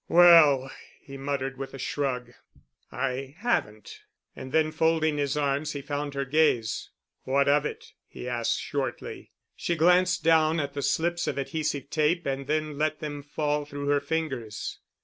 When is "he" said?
0.99-1.15, 5.73-5.83, 8.07-8.27